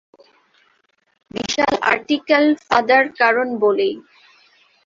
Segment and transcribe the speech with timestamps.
[1.31, 3.89] বিশাল article ফাঁদার কারণ বলি।